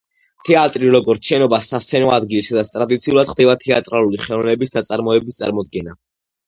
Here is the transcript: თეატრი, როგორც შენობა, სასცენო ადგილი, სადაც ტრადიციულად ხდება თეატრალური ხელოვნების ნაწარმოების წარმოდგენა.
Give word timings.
თეატრი, 0.47 0.87
როგორც 0.95 1.29
შენობა, 1.31 1.59
სასცენო 1.67 2.09
ადგილი, 2.15 2.43
სადაც 2.49 2.73
ტრადიციულად 2.79 3.33
ხდება 3.35 3.59
თეატრალური 3.67 4.25
ხელოვნების 4.27 4.79
ნაწარმოების 4.79 5.41
წარმოდგენა. 5.45 6.01